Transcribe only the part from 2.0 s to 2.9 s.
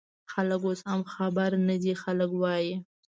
خلک وايي